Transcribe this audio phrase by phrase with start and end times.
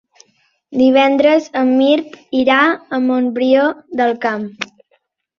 [0.81, 2.61] Divendres en Mirt irà
[2.97, 3.67] a Montbrió
[4.01, 4.49] del Camp.